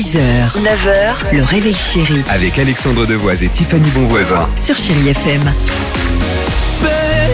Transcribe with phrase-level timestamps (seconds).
[0.00, 0.18] 6h,
[0.56, 4.48] 9h, le réveil chéri Avec Alexandre Devoise et Tiffany Bonvoisin.
[4.56, 5.42] sur Chérie FM.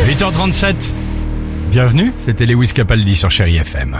[0.04, 0.74] 8h37.
[1.71, 3.96] Bienvenue, c'était Lewis Capaldi sur Chéri FM.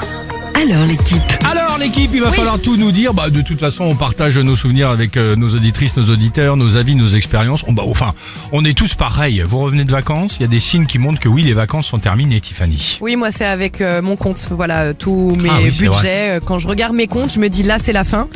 [0.56, 3.12] Alors l'équipe, Alors l'équipe, il va falloir tout nous dire.
[3.12, 6.77] Bah de toute façon, on partage nos souvenirs avec euh, nos auditrices, nos auditeurs, nos
[6.77, 7.62] avis, nos expériences.
[7.66, 8.14] On, bah, enfin,
[8.52, 9.42] on est tous pareils.
[9.46, 11.88] Vous revenez de vacances, il y a des signes qui montrent que oui, les vacances
[11.88, 12.96] sont terminées, Tiffany.
[13.02, 14.48] Oui, moi c'est avec euh, mon compte.
[14.50, 16.38] Voilà, euh, tous mes Ah oui, c'est budgets.
[16.46, 18.27] Quand je regarde mes comptes, je me dis là c'est la fin,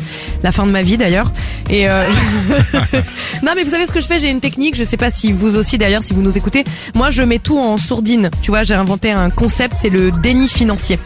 [0.43, 1.33] la fin de ma vie d'ailleurs.
[1.71, 2.03] Et euh,
[3.43, 4.19] non, mais vous savez ce que je fais?
[4.19, 4.77] J'ai une technique.
[4.77, 6.65] Je sais pas si vous aussi d'ailleurs, si vous nous écoutez.
[6.95, 8.31] Moi, je mets tout en sourdine.
[8.43, 10.99] Tu vois, j'ai inventé un concept, c'est le déni financier.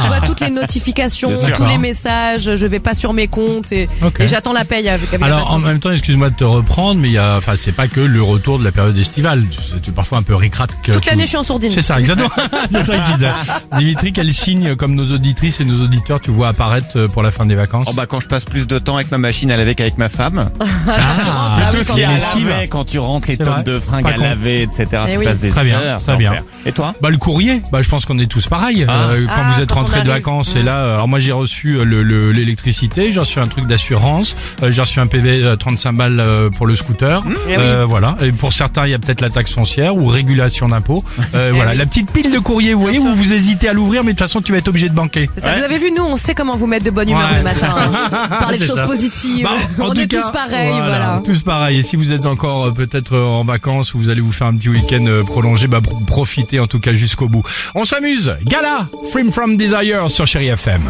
[0.00, 1.56] Tu vois toutes les notifications, sûr.
[1.56, 2.56] tous les messages.
[2.56, 3.88] Je vais pas sur mes comptes et,
[4.20, 5.12] j'attends la paye avec.
[5.12, 7.72] avec Alors en même temps, excuse-moi de te reprendre, mais il y a, enfin, c'est
[7.72, 9.44] pas que le retour de la période estivale.
[9.82, 10.70] Tu, es parfois un peu ricrac.
[10.82, 11.72] toute l'année, je suis en sourdine.
[11.72, 12.30] C'est ça, exactement.
[12.70, 13.30] c'est ça que je disais.
[13.76, 17.30] Dimitri, quel signe, comme nos auditrices et nos auditeurs, tu vois apparaître euh, pour la
[17.30, 17.86] fin des vacances?
[17.90, 20.08] Oh bah quand je passe plus de temps avec ma machine à laver qu'avec ma
[20.08, 20.50] femme.
[20.94, 24.06] Ah, tout ce qu'il y a à laver quand tu rentres les tonnes de fringues
[24.06, 24.86] à laver, etc.
[25.06, 25.24] Eh tu oui.
[25.24, 26.00] passes des Très bien, heures.
[26.00, 26.34] très bien.
[26.66, 26.94] Et toi?
[27.00, 28.84] Bah le courrier, bah je pense qu'on est tous pareils.
[28.88, 29.10] Ah.
[29.12, 31.18] Euh, quand Ah, vous êtes quand on rentré de vacances et là, euh, alors moi
[31.20, 35.06] j'ai reçu euh, le le- l'électricité, j'ai reçu un truc d'assurance, euh, j'ai reçu un
[35.06, 38.16] PV euh, 35 balles pour le scooter, Eh Euh, voilà.
[38.22, 41.04] Et pour certains, il y a peut-être la taxe foncière ou régulation d'impôts.
[41.34, 41.78] Euh, voilà, oui.
[41.78, 43.08] la petite pile de courrier, vous voyez, sûr.
[43.10, 45.30] où vous hésitez à l'ouvrir, mais de toute façon tu vas être obligé de banquer.
[45.34, 45.50] C'est ça.
[45.52, 45.58] Ouais.
[45.58, 47.38] Vous avez vu, nous, on sait comment vous mettre de bonne humeur Ouais.
[47.38, 47.68] le matin.
[47.78, 48.28] hein.
[48.38, 48.86] Parler de choses ça.
[48.86, 49.44] positives.
[49.44, 51.22] Bah, en on tout est cas, tous pareils, voilà.
[51.24, 51.78] Tous pareils.
[51.78, 54.68] Et si vous êtes encore peut-être en vacances ou vous allez vous faire un petit
[54.68, 57.42] week-end prolongé, bah pr- profitez en tout cas jusqu'au bout.
[57.74, 58.34] On s'amuse.
[58.44, 60.82] Gala, Free From Desire sur Chéri FM.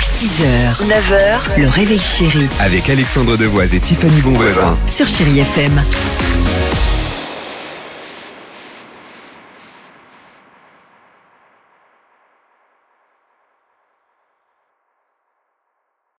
[0.00, 4.78] 6h, 9h, le réveil chéri Avec Alexandre Devoise et Tiffany Bonvoisin.
[4.86, 5.82] sur Chérie FM.